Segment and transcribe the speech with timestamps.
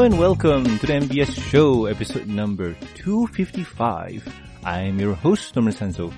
[0.00, 4.24] Hello and welcome to the MBS show, episode number 255.
[4.64, 6.10] I'm your host, Norman Sanzo.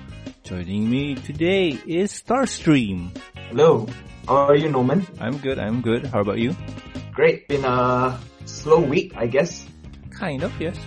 [0.43, 3.11] Joining me today is Starstream.
[3.49, 3.85] Hello.
[4.25, 5.05] How are you, Norman?
[5.19, 6.05] I'm good, I'm good.
[6.05, 6.55] How about you?
[7.11, 7.45] Great.
[7.49, 9.67] Been a slow week, I guess.
[10.11, 10.79] Kind of, yes.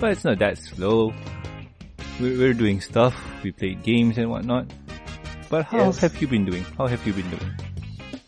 [0.00, 1.14] But it's not that slow.
[2.18, 3.14] We're, doing stuff.
[3.44, 4.66] We played games and whatnot.
[5.48, 5.98] But how Yes.
[5.98, 6.66] have you been doing?
[6.76, 7.52] How have you been doing?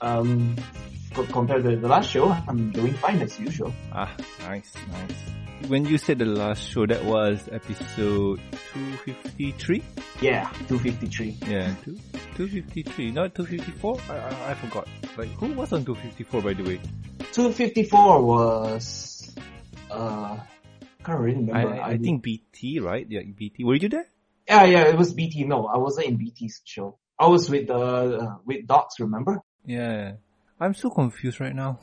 [0.00, 0.54] Um,
[1.14, 3.72] compared to the last show, I'm doing fine as usual.
[3.92, 5.68] Ah, nice, nice.
[5.68, 8.40] When you said the last show, that was episode
[8.72, 9.82] 253?
[10.22, 11.38] Yeah, 253.
[11.46, 11.98] Yeah, two,
[12.36, 14.00] 253, not 254?
[14.08, 14.88] I, I, I forgot.
[15.18, 16.80] Like, who was on 254 by the way?
[17.32, 19.34] 254 was,
[19.90, 20.38] uh,
[21.04, 21.82] can't really I, remember.
[21.82, 23.06] I think BT, right?
[23.08, 23.64] Yeah, BT.
[23.64, 24.06] Were you there?
[24.48, 25.44] Yeah, yeah, it was BT.
[25.44, 26.98] No, I wasn't in BT's show.
[27.18, 29.42] I was with the, uh, with Docs, remember?
[29.66, 30.12] Yeah.
[30.60, 31.80] I'm so confused right now.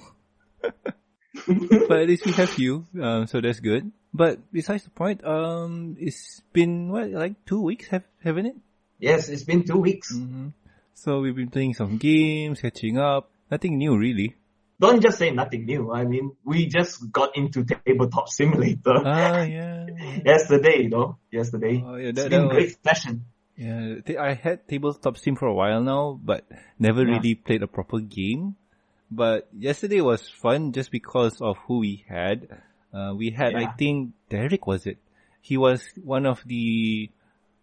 [0.62, 3.92] but at least we have you, um, so that's good.
[4.14, 8.56] But besides the point, um, it's been what, like two weeks, have, haven't it?
[9.00, 10.12] Yes, it's been two weeks.
[10.16, 10.50] hmm
[10.94, 13.30] So we've been playing some games, catching up.
[13.52, 14.36] Nothing new really.
[14.80, 15.92] Don't just say nothing new.
[15.92, 19.88] I mean, we just got into Tabletop Simulator Ah, yeah.
[20.26, 21.82] yesterday, you know, yesterday.
[21.86, 23.26] Oh, yeah, It's that, been that great was, session.
[23.56, 23.96] yeah.
[24.20, 26.46] I had tabletop sim for a while now, but
[26.78, 27.18] never Yeah.
[27.18, 28.56] really played a proper game.
[29.10, 32.48] But yesterday was fun just because of who we had.
[32.94, 34.98] Uh, we had, I think, Derek was it?
[35.42, 37.10] He was one of the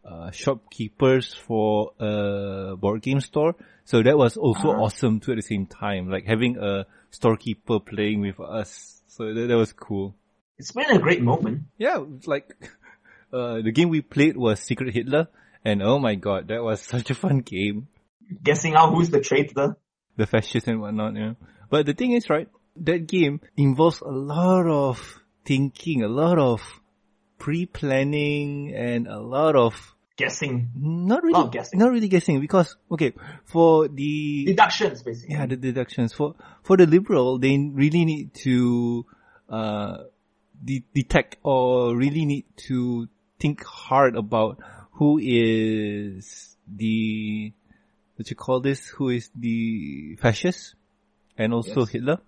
[0.04, 3.54] uh, shopkeepers for a board game store.
[3.84, 4.82] So that was also Uh-huh.
[4.84, 9.02] awesome too at the same time, like having a storekeeper playing with us.
[9.08, 10.14] So that, that was cool.
[10.58, 11.64] It's been a great moment.
[11.78, 12.48] Yeah, like
[13.32, 15.28] uh, the game we played was Secret Hitler,
[15.64, 17.88] and oh my god, that was such a fun game.
[18.42, 19.76] Guessing out who's the traitor.
[20.16, 21.34] The fascists and whatnot, yeah.
[21.70, 26.60] But the thing is, right, that game involves a lot of thinking, a lot of
[27.38, 30.70] pre-planning, and a lot of Guessing.
[30.76, 31.78] not really, guessing.
[31.80, 33.12] not really guessing because okay,
[33.46, 35.34] for the Deductions, basically.
[35.34, 39.04] yeah the deductions for for the liberal, they really need to
[39.48, 40.04] uh
[40.64, 43.08] de- detect or really need to
[43.40, 44.60] think hard about
[44.92, 47.52] who is the
[48.16, 50.74] what you call this who is the fascist
[51.36, 51.90] and also Yes.
[51.90, 52.18] Hitler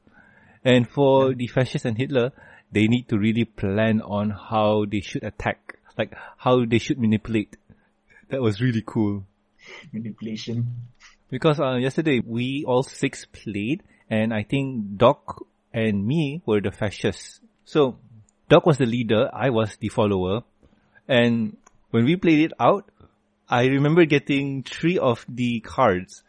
[0.65, 2.33] and for the fascist and Hitler
[2.73, 7.57] they need to really plan on how they should attack like how they should manipulate
[8.29, 9.25] that was really cool
[9.93, 10.67] Manipulation.
[11.31, 16.71] because uh, yesterday we all six played, and I think Doc and me were the
[16.71, 17.41] fascists.
[17.65, 17.99] So
[18.49, 20.43] Doc was the leader, I was the follower,
[21.09, 21.57] and
[21.91, 22.89] when we played it out,
[23.49, 26.23] I remember getting three of the cards.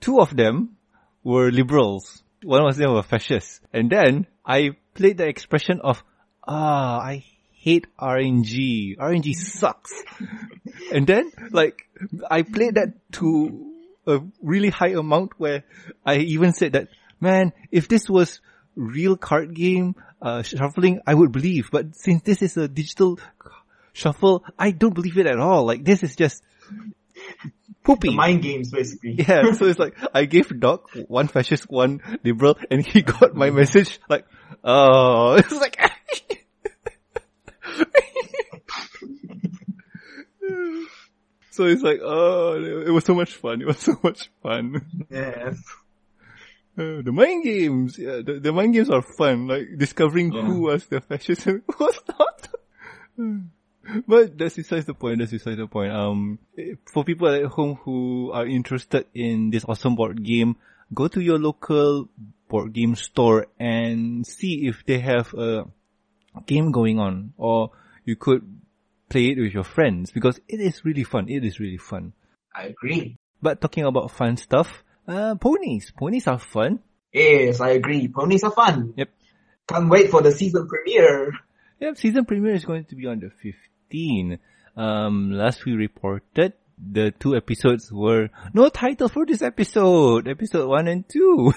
[0.00, 0.76] Two of them
[1.24, 2.22] were liberals.
[2.42, 6.02] One was them were fascists, and then I played the expression of
[6.46, 7.24] ah I
[7.62, 8.98] hate RNG.
[8.98, 9.92] RNG sucks.
[10.92, 11.88] And then, like,
[12.30, 13.72] I played that to
[14.06, 15.64] a really high amount where
[16.04, 16.88] I even said that,
[17.20, 18.40] man, if this was
[18.74, 21.70] real card game, uh, shuffling, I would believe.
[21.70, 23.18] But since this is a digital
[23.92, 25.64] shuffle, I don't believe it at all.
[25.64, 26.42] Like, this is just
[27.84, 28.08] poopy.
[28.08, 29.12] The mind games, basically.
[29.12, 33.50] Yeah, so it's like, I gave Doc one fascist, one liberal, and he got my
[33.50, 34.26] message like,
[34.64, 35.78] oh, it's like,
[41.50, 42.54] so it's like, oh,
[42.86, 43.60] it was so much fun.
[43.60, 45.06] It was so much fun.
[45.10, 45.58] Yes.
[46.78, 50.42] Uh, the mind games, yeah, the, the mind games are fun, like discovering Yeah.
[50.42, 52.48] who was the fascist and who was not.
[54.06, 55.92] but that's besides the point, that's besides the point.
[55.92, 56.38] Um,
[56.92, 60.56] for people at home who are interested in this awesome board game,
[60.94, 62.08] go to your local
[62.48, 65.64] board game store and see if they have a
[66.46, 67.70] game going on, or
[68.04, 68.42] you could
[69.08, 71.28] play it with your friends because it is really fun.
[71.28, 72.12] It is really fun.
[72.54, 73.16] I agree.
[73.40, 75.90] But talking about fun stuff, uh, ponies.
[75.90, 76.80] Ponies are fun.
[77.12, 78.08] Yes, I agree.
[78.08, 78.94] Ponies are fun.
[78.96, 79.10] Yep.
[79.68, 81.32] Can't wait for the season premiere.
[81.80, 83.54] Yep, season premiere is going to be on the 15th.
[84.76, 90.88] Um, last we reported, the two episodes were no title for this episode, episode 1
[90.88, 91.52] and 2.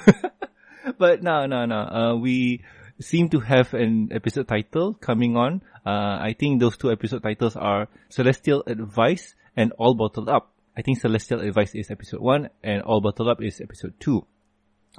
[0.97, 2.61] but no, no, no, uh, we
[2.99, 5.61] seem to have an episode title coming on.
[5.85, 10.51] Uh, I think those two episode titles are Celestial Advice and All Bottled Up.
[10.77, 14.25] I think Celestial Advice is episode 1 and All Bottled Up is episode 2.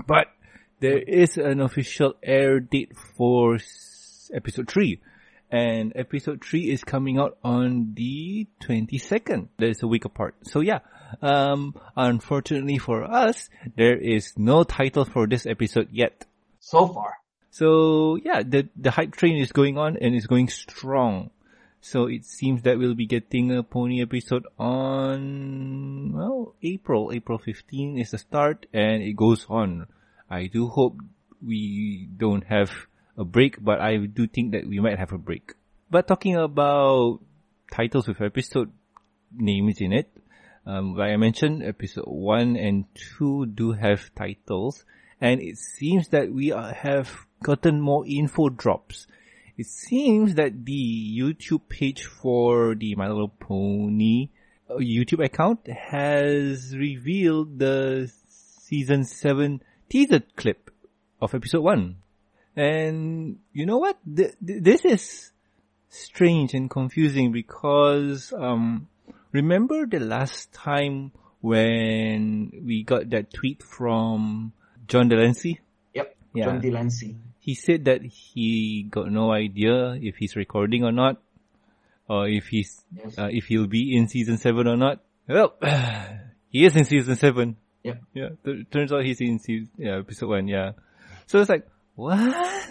[0.07, 0.29] But
[0.81, 3.59] there is an official air date for
[4.33, 5.01] episode 3.
[5.51, 9.49] And episode 3 is coming out on the 22nd.
[9.59, 10.35] That is a week apart.
[10.43, 10.81] So yeah,
[11.23, 16.25] um, unfortunately for us, there is no title for this episode yet.
[16.61, 17.15] So far.
[17.51, 21.31] So yeah, the, the hype train is going on and it's going strong.
[21.81, 27.13] So it seems that we'll be getting a pony episode on, well, April.
[27.15, 29.87] April 15 is the start and it goes on.
[30.29, 30.97] I do hope
[31.41, 32.73] we don't have
[33.17, 35.55] a break, but I do think that we might have a break.
[35.91, 37.21] But talking about
[37.71, 38.73] titles with episode
[39.33, 40.11] names in it,
[40.67, 42.85] um, like I mentioned, episode 1 and
[43.19, 44.85] 2 do have titles,
[45.21, 49.07] and it seems that we are, have gotten more info drops.
[49.57, 54.29] It seems that the YouTube page for the My Little Pony
[54.69, 60.71] uh, YouTube account has revealed the season 7 teaser clip
[61.23, 61.97] of episode 1.
[62.57, 63.99] And you know what?
[64.05, 65.33] Th- th- this is
[65.91, 68.89] strange and confusing because, um,
[69.33, 74.53] remember the last time when we got that tweet from
[74.89, 75.61] John de Lancie?
[75.95, 76.17] Yep.
[76.35, 76.45] Yeah.
[76.47, 77.17] John de Lancie.
[77.41, 81.21] He said that he got no idea if he's recording or not,
[82.09, 83.19] or if he's, Yes.
[83.19, 85.01] uh, if he'll be in season 7 or not.
[85.29, 85.55] Well,
[86.49, 87.57] he is in season 7.
[87.85, 87.95] Yeah.
[88.15, 88.31] Yeah.
[88.45, 90.73] Th- turns out he's in season, yeah, episode 1, yeah.
[91.27, 92.37] So it's like, what?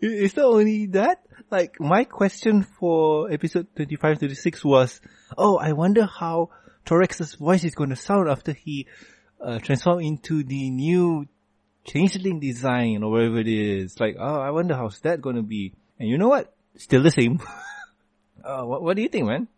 [0.00, 1.20] Is that only that?
[1.50, 5.00] Like, my question for episode 25, 36 was,
[5.36, 6.50] oh, I wonder how
[6.86, 8.86] Thorax's voice is to sound after he
[9.40, 11.26] uh, transform into the new
[11.84, 14.00] changeling design or whatever it is.
[14.00, 15.74] Like, oh, I wonder how's that to be.
[15.98, 16.54] And you know what?
[16.76, 17.40] Still the same.
[18.44, 19.48] uh, what, what do you think, man?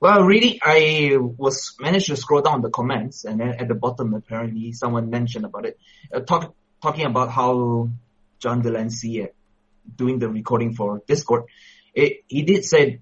[0.00, 4.14] Well, really, I was managed to scroll down the comments, and then at the bottom,
[4.14, 5.78] apparently, someone mentioned about it,
[6.12, 7.88] uh, talk, talking about how
[8.38, 9.26] John de Lancie uh,
[9.96, 11.44] doing the recording for Discord.
[11.94, 13.00] It, he did say,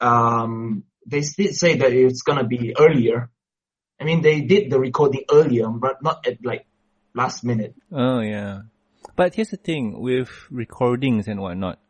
[0.00, 3.30] um, they did say that it's gonna be earlier.
[4.00, 6.66] I mean, they did the recording earlier, but not at like
[7.14, 7.74] last minute.
[7.90, 8.62] Oh yeah.
[9.16, 11.80] But here's the thing with recordings and whatnot.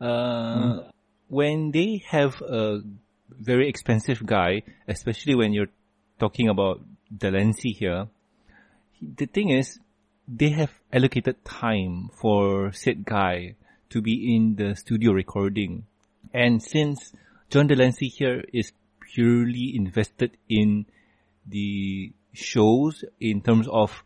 [0.00, 0.88] Uh,
[1.28, 2.80] when they have a
[3.28, 5.72] very expensive guy, especially when you're
[6.18, 6.80] talking about
[7.14, 8.06] de Lancie here,
[9.02, 9.78] the thing is,
[10.28, 13.54] they have allocated time for said guy
[13.90, 15.86] to be in the studio recording.
[16.34, 17.14] And since
[17.48, 20.84] John de Lancie here is purely invested in
[21.46, 24.04] the shows in terms of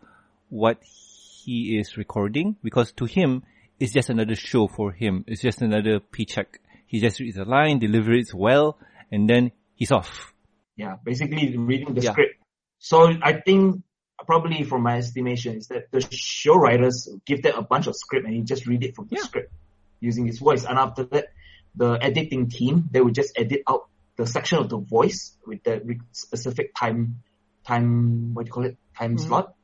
[0.49, 3.43] what he is recording because to him
[3.81, 5.25] it's just another show for him.
[5.27, 6.61] It's just another paycheck.
[6.87, 8.79] He just reads a line, delivers it well,
[9.11, 10.33] and then he's off.
[10.77, 12.13] Yeah, basically reading the Yeah.
[12.13, 12.37] script.
[12.79, 13.83] So I think
[14.27, 18.27] probably from my estimation is that the show writers give them a bunch of script
[18.27, 19.23] and he just read it from the Yeah.
[19.23, 19.53] script
[20.01, 20.65] using his voice.
[20.65, 21.27] And after that,
[21.75, 25.97] the editing team, they would just edit out the section of the voice with the
[26.13, 27.23] specific time,
[27.65, 28.77] time, what do you call it?
[28.99, 29.21] Time Mhm.
[29.21, 29.55] slot?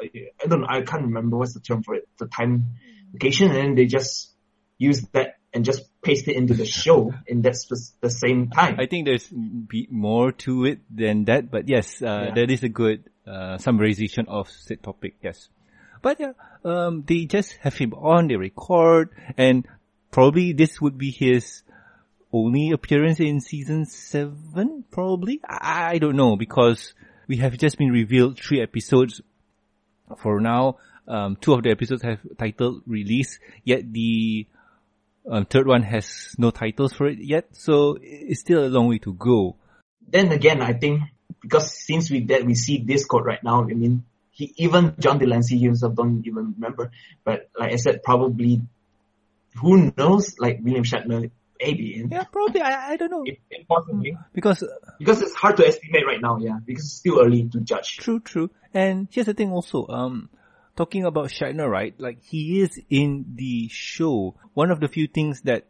[0.00, 0.66] I don't know.
[0.68, 2.08] I can't remember what's the term for it.
[2.18, 2.74] The time
[3.12, 4.34] location and then they just
[4.78, 8.76] use that and just paste it into the show in that spe- the same time.
[8.80, 12.34] I think there's be more to it than that, but yes, uh, Yeah.
[12.34, 15.16] that is a good uh, summarization of said topic.
[15.22, 15.48] Yes,
[16.02, 16.32] but yeah,
[16.64, 19.66] um, they just have him on, they record, and
[20.10, 21.62] probably this would be his
[22.32, 24.84] only appearance in season seven.
[24.90, 26.94] Probably, I, I don't know because
[27.26, 29.20] we have just been revealed three episodes
[30.18, 30.78] for now.
[31.06, 34.46] Um, two of the episodes have title release, yet the
[35.30, 38.98] um, third one has no titles for it yet, so it's still a long way
[38.98, 39.56] to go.
[40.06, 41.02] then again, I think
[41.44, 45.26] because since we that we see Discord right now, I mean, he even John de
[45.26, 46.90] Lancie himself don't even remember.
[47.22, 48.62] But like I said, probably
[49.60, 50.34] who knows?
[50.38, 52.62] Like William Shatner, maybe, Yeah, probably.
[52.62, 54.66] I, I don't know if possibly because uh,
[54.98, 56.38] because it's hard to estimate right now.
[56.38, 57.98] Yeah, because it's still early to judge.
[57.98, 58.50] true, true.
[58.72, 59.86] And here's the thing, also.
[59.86, 60.30] Um,
[60.76, 61.94] talking about Shatner, right?
[61.98, 64.34] Like he is in the show.
[64.54, 65.66] One of the few things that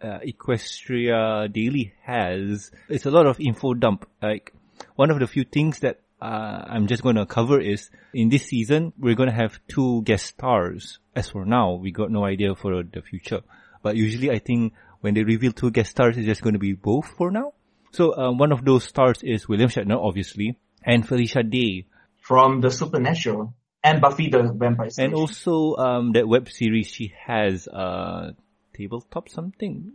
[0.00, 4.06] uh, Equestria Daily has is a lot of info dump.
[4.22, 4.52] Like
[4.96, 8.46] one of the few things that uh, I'm just going to cover is in this
[8.46, 10.98] season we're going to have two guest stars.
[11.14, 13.40] As for now, we got no idea for the future.
[13.82, 16.72] But usually, I think when they reveal two guest stars, it's just going to be
[16.72, 17.52] both for now.
[17.92, 21.86] So um, one of those stars is William Shatner, obviously, and Felicia Day,
[22.22, 23.54] From the Supernatural
[23.84, 25.06] and Buffy the Vampire Slayer.
[25.06, 28.32] and also um, that web series she has, uh,
[28.74, 29.92] tabletop something.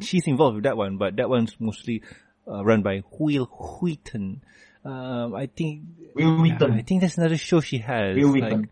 [0.00, 2.02] She's involved with that one, but that one's mostly
[2.48, 3.46] uh, run by Wil
[3.80, 4.42] Wheaton.
[4.84, 5.82] Um, I think
[6.14, 6.72] Wil Wheaton.
[6.72, 8.16] I think that's another show she has.
[8.16, 8.70] Will like, Wheaton.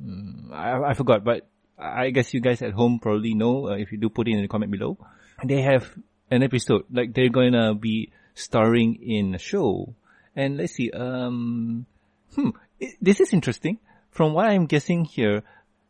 [0.00, 1.46] Mm, I, I forgot, but
[1.78, 4.42] I guess you guys at home probably know uh, if you do put it in
[4.42, 4.96] the comment below.
[5.44, 5.88] They have
[6.30, 9.94] an episode like they're gonna be starring in a show,
[10.36, 10.90] and let's see.
[10.90, 11.86] Um,
[12.34, 13.78] hmm, i- this is interesting
[14.10, 15.42] from what I'm guessing here,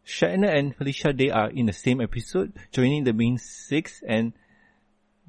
[0.06, 4.32] Shatner and Felicia they are in the same episode, joining the main six and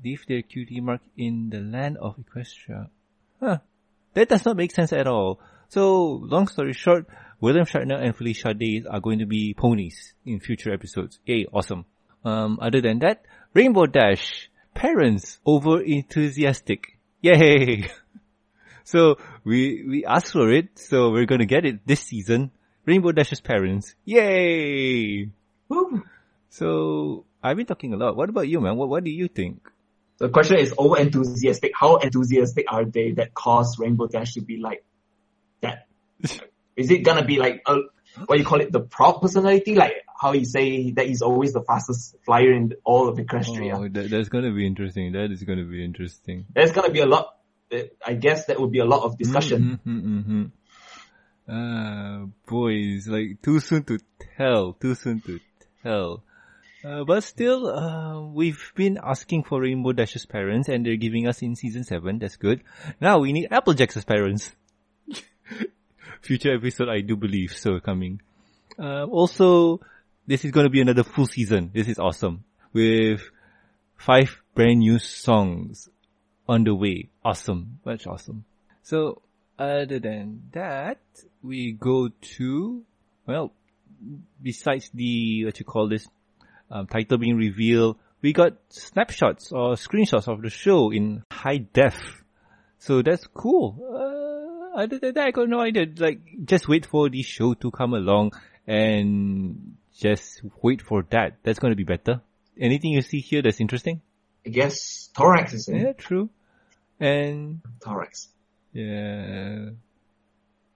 [0.03, 2.89] leave their cutie mark in the land of Equestria.
[3.39, 3.58] Huh.
[4.13, 5.39] That does not make sense at all.
[5.70, 7.08] So, long story short,
[7.39, 11.20] William Shatner and Felicia Days are going to be ponies in future episodes.
[11.25, 11.86] Yay, awesome.
[12.25, 17.00] Um, other than that, Rainbow Dash, parents over enthusiastic.
[17.22, 17.89] Yay!
[18.84, 19.15] so,
[19.46, 22.51] we, we asked for it, so we're gonna get it this season.
[22.86, 23.96] Rainbow Dash's parents.
[24.03, 25.29] Yay!
[25.70, 26.03] Woo.
[26.50, 28.17] So, I've been talking a lot.
[28.17, 28.75] What about you, man?
[28.75, 29.71] What, what do you think?
[30.22, 31.72] The question is over enthusiastic.
[31.74, 34.86] How enthusiastic are they that cause Rainbow Dash to be like
[35.62, 35.88] that?
[36.75, 37.78] is it gonna be like a,
[38.28, 39.74] what you call it, the proud personality?
[39.74, 43.74] Like how you say that he's always the fastest flyer in all of Equestria.
[43.74, 45.13] Oh, that, that's gonna be interesting.
[45.13, 46.46] That is gonna be interesting.
[46.54, 47.38] There's gonna be a lot.
[48.06, 49.80] I guess that would be a lot of discussion.
[49.84, 50.46] Mm-hmm, mm-hmm.
[51.51, 53.98] Uh, boys, like too soon to
[54.38, 54.74] tell.
[54.74, 55.40] Too soon to
[55.82, 56.24] tell.
[56.83, 61.41] Uh, but still, uh, we've been asking for Rainbow Dash's parents and they're giving us
[61.41, 62.17] in season 7.
[62.19, 62.63] That's good.
[63.00, 64.51] Now we need Applejack's parents.
[66.21, 68.21] Future episode, I do believe so coming.
[68.79, 69.79] Uh, also,
[70.25, 71.69] this is going to be another full season.
[71.73, 72.43] This is awesome.
[72.73, 73.21] With
[73.97, 75.88] five brand new songs
[76.47, 77.09] on the way.
[77.23, 77.79] Awesome.
[77.85, 78.45] Much awesome.
[78.81, 79.21] So,
[79.59, 81.00] other than that,
[81.43, 82.83] we go to,
[83.27, 83.53] well,
[84.41, 86.07] besides the, what you call this,
[86.72, 91.98] um, title being revealed, we got snapshots or screenshots of the show in high def.
[92.80, 93.78] So that's cool.
[94.75, 95.86] Uh, other than that, I got no idea.
[95.98, 98.32] Like, just wait for the show to come along
[98.66, 101.38] and just wait for that.
[101.44, 102.22] That's going to be better.
[102.60, 104.01] Anything you see here that's interesting?
[104.46, 106.30] I guess Thorax is in Yeah, true.
[107.00, 108.30] And Thorax.
[108.74, 109.70] yeah,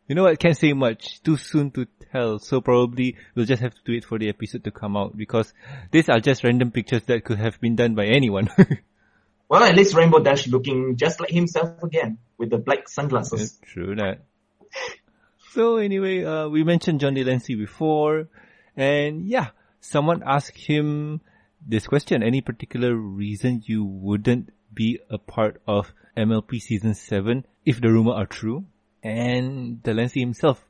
[0.07, 0.39] you know what?
[0.39, 1.21] Can't say much.
[1.23, 2.39] Too soon to tell.
[2.39, 5.53] So probably we'll just have to wait for the episode to come out because
[5.91, 8.49] these are just random pictures that could have been done by anyone.
[9.47, 13.59] Well, at least Rainbow Dash looking just like himself again with the black sunglasses.
[13.63, 14.21] True that.
[15.51, 18.27] So anyway, uh, we mentioned John de Lancie before,
[18.75, 21.21] and yeah, someone asked him
[21.65, 27.79] this question: Any particular reason you wouldn't be a part of MLP season seven if
[27.79, 28.65] the rumor are true?
[29.05, 30.65] And de Lancie himself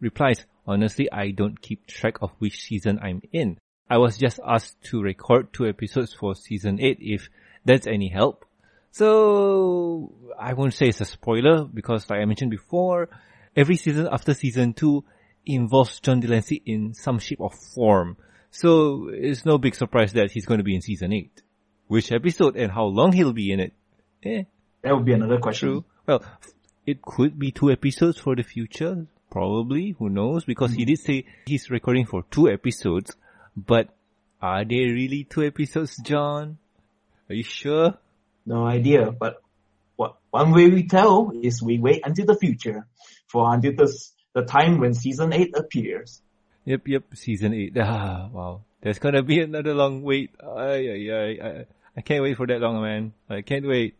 [0.00, 3.58] replies, "Honestly, I don't keep track of which season I'm in.
[3.88, 7.28] I was just asked to record two episodes for season eight if
[7.64, 8.44] that's any help."
[8.92, 13.08] So I won't say it's a spoiler because like I mentioned before,
[13.56, 15.04] every season after season two
[15.44, 18.16] involves John de Lancie in some shape or form.
[18.50, 21.42] So it's no big surprise that he's going to be in season eight.
[21.88, 23.72] Which episode and how long he'll be in it?
[24.22, 24.42] Eh,
[24.82, 25.68] That would be another question.
[25.68, 25.84] true.
[26.06, 26.22] Well,
[26.86, 29.06] it could be two episodes for the future.
[29.30, 29.94] Probably.
[29.98, 30.44] Who knows?
[30.44, 33.14] Because he did say he's recording for two episodes.
[33.56, 33.88] But
[34.42, 36.58] are they really two episodes, John?
[37.28, 37.94] Are you sure?
[38.44, 39.42] No idea, but
[39.96, 42.86] what one way we tell is we wait until the future
[43.28, 46.22] for until the, the time when season 8 appears.
[46.64, 47.76] Yep, yep, season 8.
[47.78, 48.62] Ah, wow.
[48.80, 50.30] There's gonna be another long wait.
[50.40, 53.12] Ay, ay, ay, I, I can't wait for that long, man.
[53.28, 53.94] I can't wait.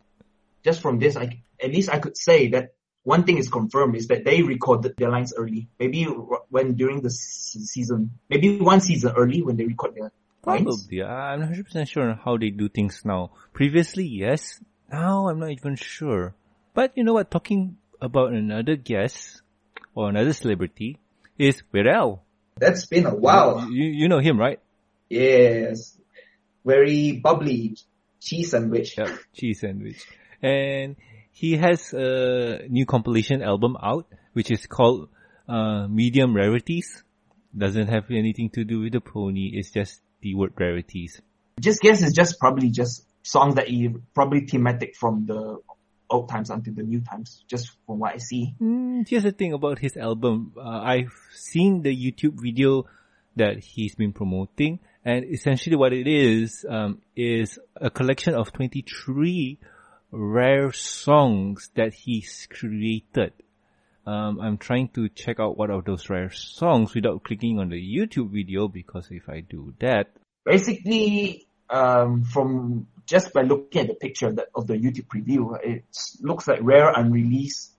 [0.63, 4.07] Just from this, I, at least I could say that one thing is confirmed is
[4.07, 5.67] that they recorded their lines early.
[5.79, 10.11] Maybe when during the season, maybe one season early when they record their
[10.45, 10.63] lines.
[10.63, 11.03] Probably.
[11.03, 13.31] I'm not 100% sure on how they do things now.
[13.53, 14.59] Previously, yes.
[14.91, 16.35] Now, I'm not even sure.
[16.73, 17.31] But you know what?
[17.31, 19.41] Talking about another guest
[19.95, 20.99] or another celebrity
[21.37, 22.23] is Weird Al.
[22.57, 23.67] That's been a while.
[23.69, 24.59] You, you know him, right?
[25.09, 25.97] Yes.
[26.65, 27.77] Very bubbly
[28.21, 28.97] cheese sandwich.
[28.97, 30.05] Yep, cheese sandwich.
[30.41, 30.95] And
[31.31, 35.09] he has a new compilation album out, which is called
[35.47, 37.03] uh, Medium Rarities.
[37.57, 39.51] Doesn't have anything to do with the pony.
[39.53, 41.21] It's just the word rarities.
[41.59, 45.57] Just guess it's just probably just songs that he probably thematic from the
[46.09, 48.53] old times until the new times, just from what I see.
[48.61, 50.53] Mm, here's the thing about his album.
[50.57, 52.85] Uh, I've seen the YouTube video
[53.35, 59.57] that he's been promoting, and essentially what it is um, is a collection of 23
[60.11, 63.33] rare songs that he's created.
[64.05, 67.75] Um, I'm trying to check out what of those rare songs without clicking on the
[67.75, 70.09] YouTube video because if I do that,
[70.43, 75.85] Basically, um, from just by looking at the picture that, of the YouTube preview, it
[76.21, 77.73] looks like rare unreleased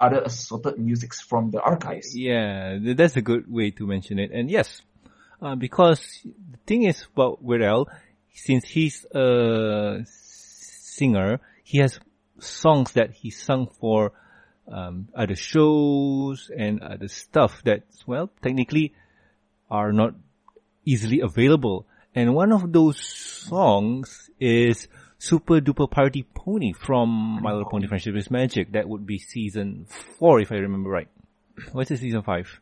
[0.00, 2.16] other assorted musics from the archives.
[2.16, 4.30] Yeah, that's a good way to mention it.
[4.32, 4.80] And yes,
[5.42, 7.88] uh, because the thing is about Weird Al,
[8.32, 10.04] since he's a
[10.98, 11.98] singer, he has
[12.40, 14.12] songs that he sung for
[14.70, 18.92] um, other shows and other stuff that, well, technically
[19.70, 20.14] are not
[20.84, 21.86] easily available.
[22.14, 24.88] And one of those songs is
[25.18, 28.72] Super Duper Party Pony from My Little Pony Friendship is Magic.
[28.72, 29.86] That would be season
[30.18, 31.08] four, if I remember right.
[31.72, 32.60] What's it, season five?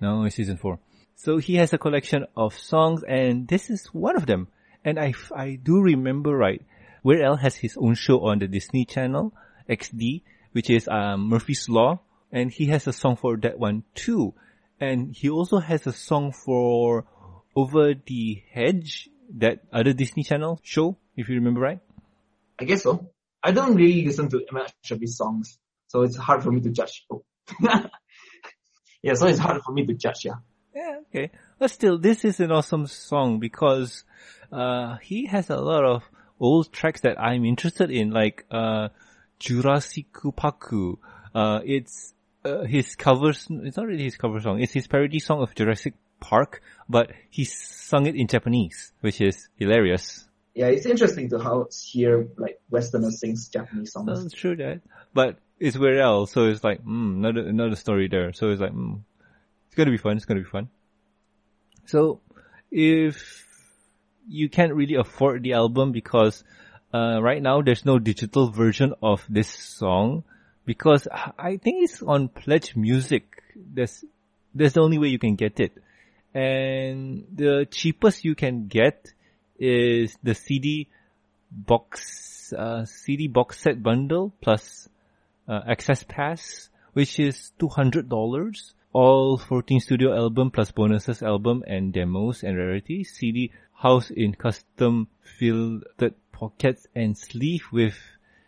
[0.00, 0.78] No, it's season four.
[1.16, 4.48] So he has a collection of songs and this is one of them.
[4.84, 6.60] And I, I do remember right,
[7.04, 9.34] Weird Al has his own show on the Disney Channel,
[9.68, 12.00] XD, which is um, Murphy's Law.
[12.32, 14.32] And he has a song for that one too.
[14.80, 17.04] And he also has a song for
[17.54, 21.80] Over the Hedge, that other Disney Channel show, if you remember right.
[22.58, 23.10] I guess so.
[23.42, 25.58] I don't really listen to much of his songs,
[25.88, 27.04] so it's hard for me to judge.
[27.10, 27.22] Oh.
[29.02, 30.36] yeah, so it's hard for me to judge, yeah.
[30.74, 31.30] Yeah, okay.
[31.58, 34.04] But still, this is an awesome song because,
[34.50, 36.02] uh, he has a lot of
[36.40, 38.88] old tracks that I'm interested in, like, uh,
[39.38, 40.98] Jurassic Paku.
[41.34, 42.14] Uh, it's,
[42.44, 45.94] uh, his covers, it's not really his cover song, it's his parody song of Jurassic
[46.20, 50.28] Park, but he sung it in Japanese, which is hilarious.
[50.54, 54.22] Yeah, it's interesting to how hear like Westerners sings Japanese songs.
[54.22, 58.32] That's true that, but it's Weird Al, so it's like, mm, another, another story there.
[58.32, 59.00] So it's like, mm,
[59.66, 60.68] it's gonna be fun, it's gonna be fun.
[61.86, 62.20] So,
[62.70, 63.44] if
[64.28, 66.44] you can't really afford the album because,
[66.92, 70.24] uh, right now there's no digital version of this song,
[70.64, 73.42] because I think it's on Pledge Music.
[73.74, 74.04] That's,
[74.54, 75.72] that's the only way you can get it.
[76.34, 79.12] And the cheapest you can get
[79.58, 80.88] is the CD
[81.50, 84.88] box, uh, CD box set bundle plus,
[85.48, 88.73] uh, access pass, which is $200.
[88.94, 93.12] All 14 studio album plus bonuses album and demos and rarities.
[93.12, 95.82] CD housed in custom filled
[96.30, 97.96] pockets and sleeve with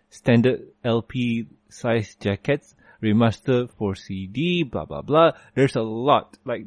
[0.08, 5.32] standard LP size jackets, remastered for CD, blah blah blah.
[5.56, 6.38] There's a lot.
[6.44, 6.66] Like,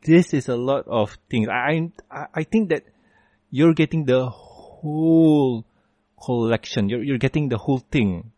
[0.00, 1.48] this is a lot of things.
[1.48, 2.84] I, I, I think that
[3.50, 5.66] you're getting the whole
[6.24, 6.88] collection.
[6.88, 8.32] You're, you're getting the whole thing,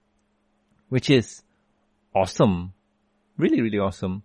[0.89, 1.45] which is
[2.13, 2.73] awesome.
[3.37, 4.25] Really, really awesome.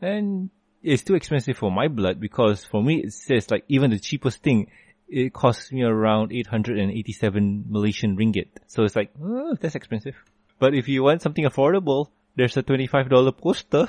[0.00, 0.50] And
[0.82, 4.42] it's too expensive for my blood because for me it says like even the cheapest
[4.42, 4.70] thing,
[5.08, 8.48] it costs me around 887 Malaysian ringgit.
[8.66, 10.14] So it's like, oh, that's expensive.
[10.58, 13.88] But if you want something affordable, there's a $25 poster.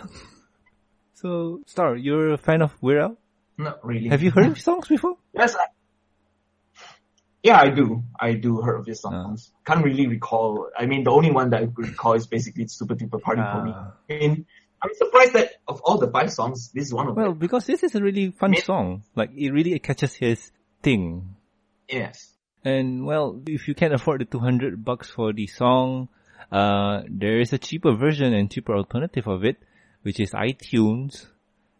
[1.13, 3.17] so, Star, you're a fan of Weird Al?
[3.57, 4.09] Not really.
[4.09, 5.17] Have you heard his songs before?
[5.33, 5.55] Yes.
[5.55, 5.65] I,
[7.43, 8.03] yeah, I do.
[8.19, 9.51] I do heard of his songs.
[9.53, 9.73] Uh.
[9.73, 10.69] Can't really recall.
[10.77, 13.63] I mean, the only one that I could recall is basically Super Duper Party uh.
[13.63, 13.71] me.
[13.71, 14.45] I mean,
[14.83, 17.33] I'm surprised that of all the five songs, this is one of well, them.
[17.33, 19.03] Well, because this is a really fun song.
[19.15, 21.35] Like, it really catches his thing.
[21.87, 22.33] Yes.
[22.63, 26.09] And well, if you can't afford the 200 bucks for the song,
[26.51, 29.57] uh, there is a cheaper version and cheaper alternative of it,
[30.01, 31.27] which is iTunes.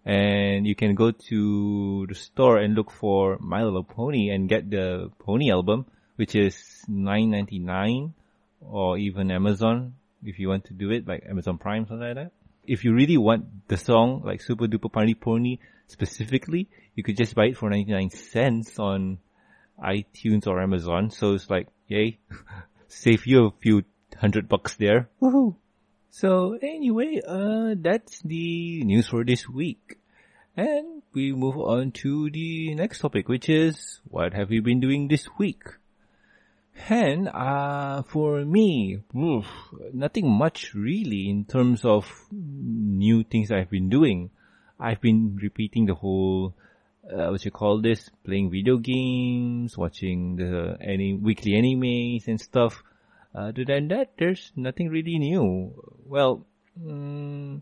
[0.03, 4.69] And you can go to the store and look for My Little Pony and get
[4.69, 5.85] the Pony album,
[6.15, 6.55] which is
[6.89, 8.13] 9.99
[8.61, 12.31] or even Amazon if you want to do it, like Amazon Prime, something like that.
[12.71, 17.35] If you really want the song, like Super Duper Party Pony specifically, you could just
[17.35, 19.17] buy it for 99 cents on
[19.77, 21.09] iTunes or Amazon.
[21.11, 22.19] So it's like, yay,
[22.87, 23.83] save you a few
[24.17, 25.09] hundred bucks there.
[25.21, 25.57] Woohoo!
[26.11, 29.97] So anyway, uh, that's the news for this week.
[30.55, 35.09] And we move on to the next topic, which is what have you been doing
[35.09, 35.63] this week?
[36.89, 39.45] And, uh, for me, oof,
[39.93, 44.29] nothing much really in terms of new things I've been doing.
[44.79, 46.55] I've been repeating the whole,
[47.05, 52.83] uh, what you call this, playing video games, watching the any weekly animes and stuff.
[53.33, 55.73] Other than that, there's nothing really new.
[56.05, 56.45] Well,
[56.77, 57.61] mm,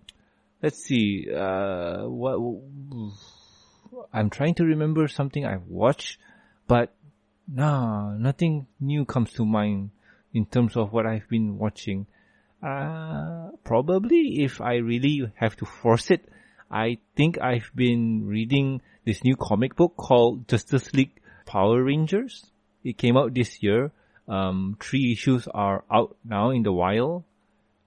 [0.63, 1.27] let's see.
[1.29, 2.39] Uh, what
[4.13, 6.17] I'm trying to remember something I've watched,
[6.67, 6.93] but
[7.51, 9.89] nah, nothing new comes to mind
[10.33, 12.05] in terms of what I've been watching.
[12.61, 16.27] Uh, probably if I really have to force it,
[16.69, 22.45] I think I've been reading this new comic book called Justice League Power Rangers.
[22.83, 23.91] It came out this year.
[24.27, 27.23] Um, three issues are out now in the wild.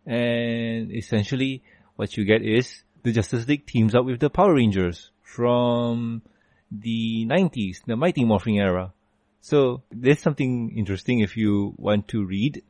[0.05, 1.63] And essentially
[1.95, 6.23] what you get is the Justice League teams up with the Power Rangers from
[6.73, 8.93] the 90s, the Mighty Morphin era.
[9.43, 12.63] So there's something interesting if you want to read.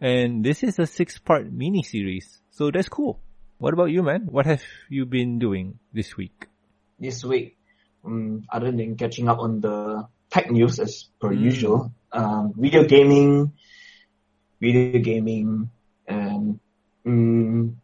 [0.00, 2.38] And this is a six part mini series.
[2.50, 3.18] So that's cool.
[3.58, 4.28] What about you, man?
[4.30, 6.46] What have you been doing this week?
[7.00, 7.56] This week,
[8.04, 11.40] um, other than catching up on the tech news as per mm.
[11.40, 13.52] usual, um, video gaming,
[14.60, 15.70] video gaming,
[16.06, 16.60] and
[17.06, 17.76] Mm,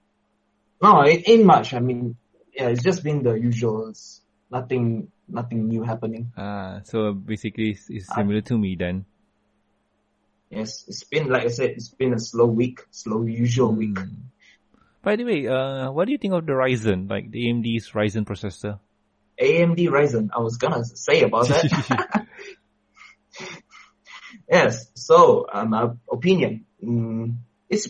[0.82, 1.74] no, it ain't much.
[1.74, 2.16] I mean,
[2.52, 4.20] yeah, it's just been the usuals.
[4.52, 6.30] Nothing, nothing new happening.
[6.36, 9.06] Ah, so basically it's, it's similar to me then.
[10.50, 13.98] Yes, it's been like I said, it's been a slow week, slow usual week.
[13.98, 14.28] Hmm.
[15.02, 18.24] By the way, uh, what do you think of the Ryzen, like the AMD's Ryzen
[18.24, 18.78] processor?
[19.40, 20.28] AMD Ryzen.
[20.36, 22.26] I was gonna say about that.
[24.50, 24.86] yes.
[24.94, 26.66] So, uh, my opinion.
[26.84, 27.36] Mm,
[27.70, 27.88] it's.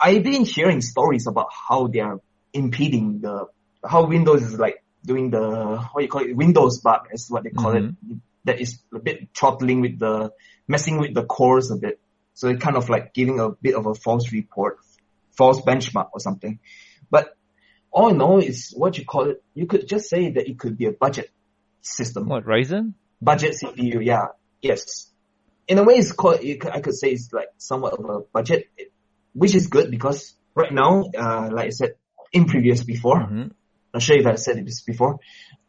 [0.00, 2.20] I've been hearing stories about how they are
[2.54, 3.46] impeding the
[3.84, 7.50] how Windows is like doing the what you call it Windows bug is what they
[7.50, 7.94] call it.
[8.44, 10.32] That is a bit throttling with the
[10.66, 12.00] messing with the cores a bit.
[12.34, 14.78] So it kind of like giving a bit of a false report,
[15.32, 16.58] false benchmark or something.
[17.10, 17.36] But
[17.90, 19.42] all in all, it's what you call it.
[19.54, 21.30] You could just say that it could be a budget
[21.82, 22.28] system.
[22.28, 22.94] What, Ryzen?
[23.20, 24.28] Budget CPU, yeah.
[24.62, 25.10] Yes.
[25.68, 28.70] In a way, it's called, could, I could say it's like somewhat of a budget,
[29.32, 31.94] which is good because right now, uh, like I said,
[32.32, 33.48] in previous before, hmm
[33.92, 35.20] not sure if I said this before,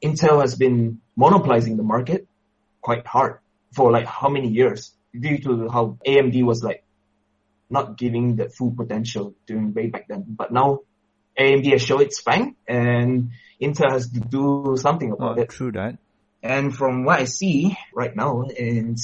[0.03, 2.27] Intel has been monopolizing the market
[2.81, 3.39] quite hard
[3.73, 6.83] for like how many years due to how AMD was like
[7.69, 10.25] not giving the full potential during way back then.
[10.27, 10.81] But now
[11.39, 13.31] AMD has shown its fang and
[13.61, 15.49] Intel has to do something about Oh, it.
[15.49, 15.97] true that.
[16.43, 18.95] And from what I see right now in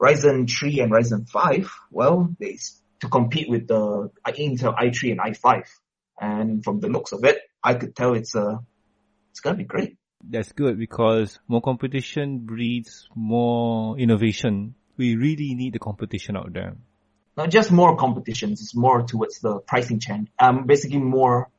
[0.00, 2.58] Ryzen 3 and Ryzen 5, well, they
[3.00, 5.64] to compete with the Intel i3 and i5.
[6.18, 8.58] And from the looks of it, I could tell it's uh
[9.30, 9.96] it's gonna be great.
[10.28, 14.74] That's good because more competition breeds more innovation.
[14.96, 16.76] We really need the competition out there.
[17.36, 20.30] Not just more competitions, it's more towards the pricing chain.
[20.38, 21.50] Um, basically more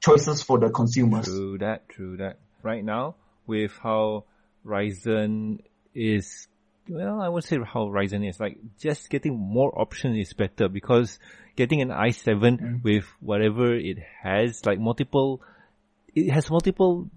[0.00, 1.26] choices for the consumers.
[1.26, 2.38] True that, true that.
[2.62, 3.14] Right now,
[3.46, 4.24] with how
[4.66, 5.60] Ryzen
[5.94, 6.48] is,
[6.88, 11.18] well, I would say how Ryzen is, like, just getting more options is better because
[11.56, 12.82] getting an i7 Mm.
[12.82, 15.40] with whatever it has, like multiple,
[16.14, 17.08] it has multiple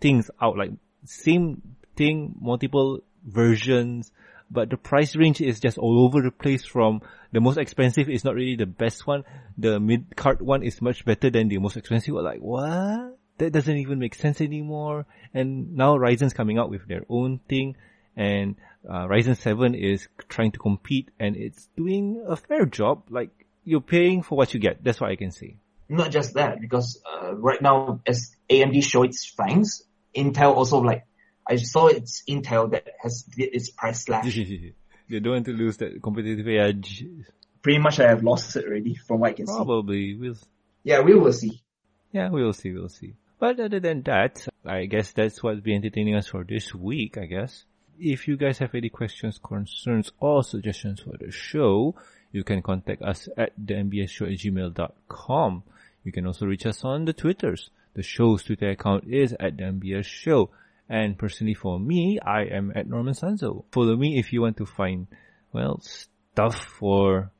[0.00, 0.70] things out, like
[1.04, 1.62] same
[1.96, 4.12] thing, multiple versions,
[4.50, 7.00] but the price range is just all over the place from
[7.32, 9.24] the most expensive is not really the best one.
[9.56, 12.24] The mid card one is much better than the most expensive one.
[12.24, 13.16] Like, what?
[13.38, 15.06] That doesn't even make sense anymore.
[15.32, 17.76] And now Ryzen's coming out with their own thing
[18.16, 18.56] and
[18.88, 23.04] uh, Ryzen 7 is trying to compete and it's doing a fair job.
[23.10, 23.30] Like,
[23.64, 24.82] you're paying for what you get.
[24.82, 25.56] That's what I can say.
[25.88, 29.82] Not just that, because uh, right now as AMD show its fangs,
[30.16, 31.04] Intel also like
[31.48, 34.34] I saw it's Intel that has its price slash.
[35.08, 37.04] they don't want to lose that competitive edge.
[37.62, 39.54] Pretty much I have lost it already from what I can see.
[39.54, 40.16] Probably.
[40.16, 40.36] We'll,
[40.84, 41.60] Yeah, we will see.
[42.12, 43.14] yeah, we'll see, we'll see.
[43.40, 47.24] But other than that, I guess that's what's been entertaining us for this week, I
[47.26, 47.64] guess.
[48.00, 51.94] If you guys have any questions, concerns, or suggestions for the show,
[52.32, 55.62] you can contact us at thembsshow at gmail.com.
[56.04, 57.70] You can also reach us on the Twitters.
[57.94, 60.50] The show's Twitter account is at the MBS Show.
[60.88, 63.64] And personally for me, I am at Norman Sanzo.
[63.70, 65.06] Follow me if you want to find,
[65.52, 67.30] well, stuff for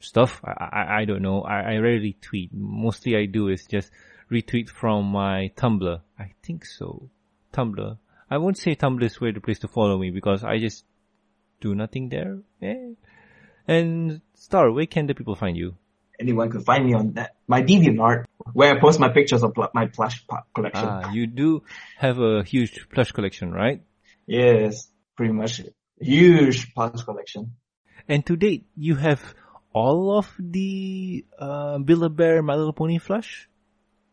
[0.00, 0.40] stuff.
[0.44, 1.42] I, I, I don't know.
[1.42, 2.50] I, I rarely tweet.
[2.54, 3.90] Mostly I do is just
[4.30, 6.00] retweet from my Tumblr.
[6.18, 7.08] I think so.
[7.52, 7.98] Tumblr.
[8.30, 10.84] I won't say Tumblr is where the place to follow me because I just
[11.60, 12.38] do nothing there.
[12.60, 12.92] Eh.
[13.68, 15.76] And Star, where can the people find you?
[16.18, 17.36] Anyone can find me on that.
[17.46, 20.88] My DeviantArt, where I post my pictures of pl- my plush collection.
[20.88, 21.62] Ah, you do
[21.98, 23.82] have a huge plush collection, right?
[24.26, 25.60] Yes, pretty much
[26.00, 27.52] huge plush collection.
[28.08, 29.20] And to date, you have
[29.72, 33.48] all of the uh, Build-A-Bear My Little Pony flush?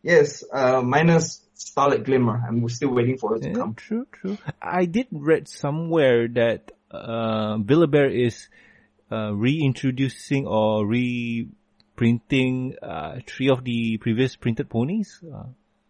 [0.04, 2.44] Yes, uh, minus Starlight Glimmer.
[2.46, 3.74] I'm still waiting for it to Yeah, come.
[3.74, 4.36] true, true.
[4.60, 7.56] I did read somewhere that uh,
[8.12, 8.48] is
[9.10, 15.22] uh, reintroducing or reprinting uh, three of the previous printed ponies.
[15.24, 15.44] Uh,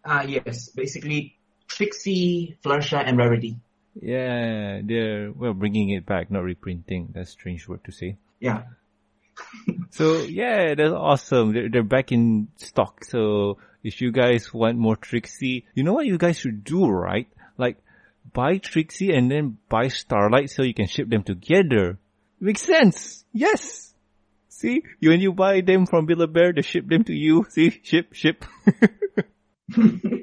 [0.07, 1.35] Ah, yes, basically
[1.67, 3.57] Trixie, Fluttershy, and Rarity.
[3.99, 7.09] yeah, they're well bringing it back, not reprinting.
[7.11, 8.17] That's a strange word to say.
[8.39, 8.63] Yeah.
[9.89, 11.53] So yeah, that's awesome.
[11.53, 13.03] They're, they're back in stock.
[13.03, 17.27] So if you guys want more Trixie, you know what you guys should do, right?
[17.57, 17.77] Like
[18.33, 21.97] buy Trixie and then buy Starlight so you can ship them together.
[22.41, 23.23] Makes sense.
[23.31, 23.93] Yes.
[24.49, 27.45] See, when you buy them from Build-A-Bear, they ship them to you.
[27.49, 28.43] See, ship, ship.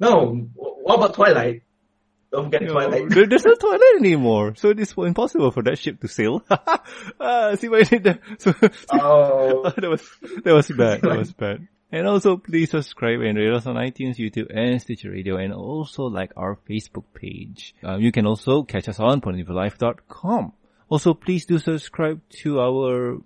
[0.00, 1.62] No, what about Twilight?
[2.32, 3.10] Don't forget You Twilight.
[3.10, 6.42] there- there's no Twilight anymore, so it's impossible for that ship to sail.
[7.20, 8.18] Ah, see what I did there?
[8.38, 8.54] So,
[8.92, 10.02] Oh, that was
[10.44, 11.02] that was bad.
[11.02, 11.68] That was bad.
[11.92, 16.04] And also, please subscribe and rate us on iTunes, YouTube, and Stitcher Radio, and also
[16.04, 17.74] like our Facebook page.
[17.82, 20.52] Uh, you can also catch us on PonyvilleLive.com.
[20.88, 23.18] Also, please do subscribe to our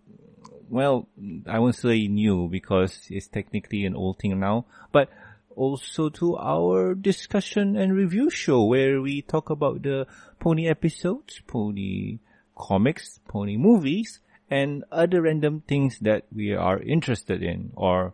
[0.70, 1.08] well,
[1.46, 5.08] I won't say new because it's technically an old thing now, but
[5.54, 10.06] also to our discussion and review show where we talk about the
[10.40, 12.18] pony episodes, pony
[12.56, 18.12] comics, pony movies, and other random things that we are interested in or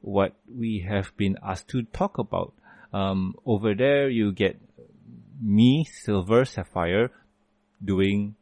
[0.00, 2.52] what we have been asked to talk about.
[2.92, 4.60] Um, over there, you get
[5.40, 7.10] me, Silver, Sapphire,
[7.84, 8.34] doing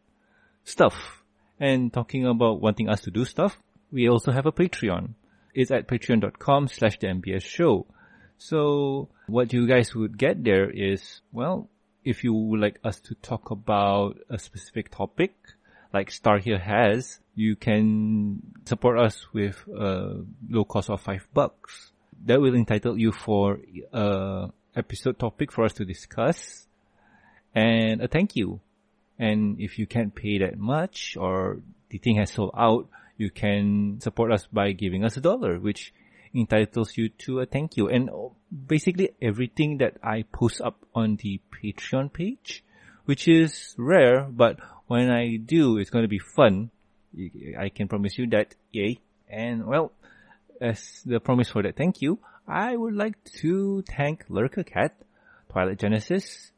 [0.64, 1.22] stuff
[1.58, 3.58] and talking about wanting us to do stuff.
[3.90, 5.14] We also have a Patreon.
[5.54, 7.86] It's at patreon.com slash the MBS show.
[8.38, 11.70] So what you guys would get there is, well,
[12.04, 15.34] if you would like us to talk about a specific topic,
[15.92, 21.92] like Star here has, you can support us with a low cost of five bucks.
[22.24, 23.60] That will entitle you for
[23.92, 26.66] a episode topic for us to discuss
[27.54, 28.60] and a thank you.
[29.18, 34.00] And if you can't pay that much or the thing has sold out, you can
[34.00, 35.94] support us by giving us a dollar, which
[36.34, 37.88] entitles you to a thank you.
[37.88, 38.10] And
[38.66, 42.62] basically everything that I post up on the Patreon page,
[43.06, 46.70] which is rare, but when I do, it's going to be fun.
[47.58, 48.54] I can promise you that.
[48.72, 49.00] Yay.
[49.28, 49.92] And well,
[50.60, 54.94] as the promise for that thank you, I would like to thank Lurker Cat,
[55.50, 56.52] Twilight Genesis,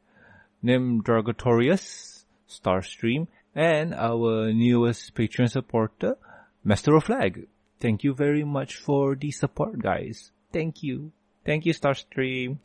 [0.61, 6.17] Nim Drogatorius, Starstream, and our newest Patreon supporter,
[6.63, 7.47] Master of Flag.
[7.79, 10.31] Thank you very much for the support, guys.
[10.51, 11.11] Thank you.
[11.45, 12.57] Thank you, Starstream.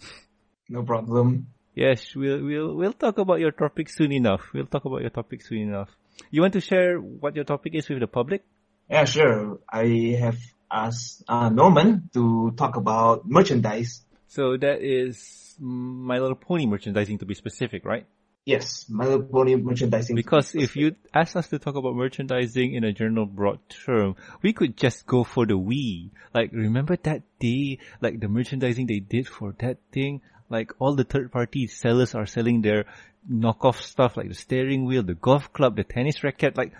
[0.68, 1.53] No problem.
[1.74, 4.42] Yes, we'll we'll we'll talk about your topic soon enough.
[4.54, 5.90] We'll talk about your topic soon enough.
[6.30, 8.44] You want to share what your topic is with the public?
[8.88, 9.58] Yeah, sure.
[9.68, 10.38] I have
[10.70, 14.02] asked uh, Norman to talk about merchandise.
[14.28, 18.06] So that is My Little Pony merchandising to be specific, right?
[18.44, 20.14] Yes, My Little Pony merchandising.
[20.16, 24.52] Because if you ask us to talk about merchandising in a general broad term, we
[24.52, 26.10] could just go for the Wii.
[26.34, 30.20] Like, remember that day, like the merchandising they did for that thing?
[30.54, 32.84] Like all the third party sellers are selling their
[33.28, 36.72] knockoff stuff like the steering wheel, the golf club, the tennis racket, like,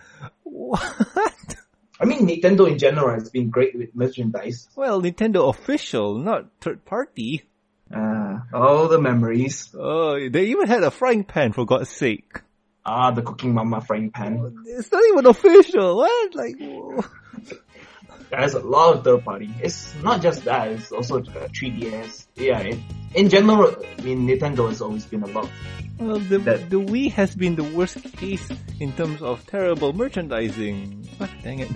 [0.44, 1.56] what?
[2.00, 4.68] I mean, Nintendo in general has been great with merchandise.
[4.76, 7.42] Well, Nintendo official, not third party.
[7.92, 9.74] Uh, all the memories.
[9.76, 12.42] Oh, they even had a frying pan for God's sake.
[12.86, 14.54] Ah, the Cooking Mama frying pan.
[14.66, 15.96] It's not even official.
[15.96, 16.34] What?
[16.36, 16.56] Like,
[18.38, 19.50] There's a lot of third party.
[19.60, 20.68] It's not just that.
[20.68, 22.26] It's also the 3DS.
[22.36, 22.78] Yeah, it,
[23.14, 25.48] in general, I mean, Nintendo has always been a lot.
[25.98, 28.46] Well, the, That- the Wii has been the worst case
[28.80, 31.08] in terms of terrible merchandising.
[31.18, 31.30] What?
[31.42, 31.70] Dang it.
[31.70, 31.74] Uh,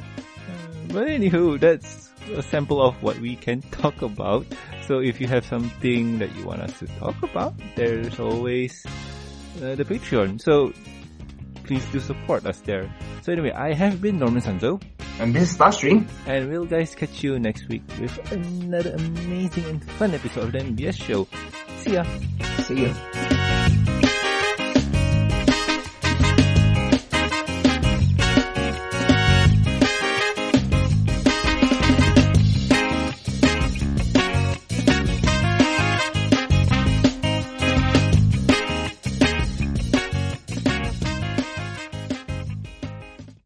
[0.88, 4.46] but anywho, that's a sample of what we can talk about.
[4.86, 8.84] So if you have something that you want us to talk about, there's always
[9.62, 10.40] uh, the Patreon.
[10.40, 10.72] So
[11.64, 12.90] please do support us there.
[13.22, 14.80] So anyway, I have been Norman Sanzo,
[15.20, 16.06] And this is Starstream.
[16.26, 20.58] and we'll guys catch you next week with another amazing and fun episode of the
[20.60, 21.26] MBS show.
[21.78, 22.04] See ya!
[22.62, 23.27] See you.